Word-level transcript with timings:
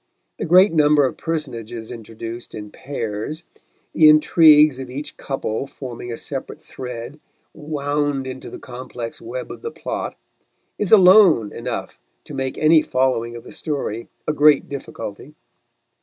The 0.37 0.45
great 0.47 0.73
number 0.73 1.05
of 1.05 1.15
personages 1.15 1.91
introduced 1.91 2.55
in 2.55 2.71
pairs, 2.71 3.43
the 3.93 4.09
intrigues 4.09 4.79
of 4.79 4.89
each 4.89 5.15
couple 5.15 5.67
forming 5.67 6.11
a 6.11 6.17
separate 6.17 6.59
thread 6.59 7.19
wound 7.53 8.25
into 8.25 8.49
the 8.49 8.57
complex 8.57 9.21
web 9.21 9.51
of 9.51 9.61
the 9.61 9.69
plot, 9.69 10.17
is 10.79 10.91
alone 10.91 11.53
enough 11.53 11.99
to 12.23 12.33
make 12.33 12.57
any 12.57 12.81
following 12.81 13.35
of 13.35 13.43
the 13.43 13.51
story 13.51 14.09
a 14.27 14.33
great 14.33 14.67
difficulty. 14.67 15.35